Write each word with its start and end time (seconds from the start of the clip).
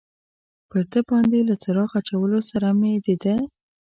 پر 0.69 0.83
ده 0.91 0.99
باندې 1.09 1.39
له 1.49 1.55
څراغ 1.61 1.91
اچولو 1.99 2.39
سره 2.49 2.67
مې 2.79 2.93
د 3.05 3.07
ده. 3.23 3.35